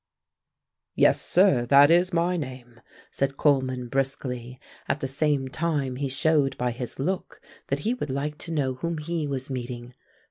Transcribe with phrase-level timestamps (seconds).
[0.95, 6.57] "Yes, sir, that is my name," said Coleman briskly, at the same time he showed
[6.57, 9.93] by his look that he would like to know whom he was meeting.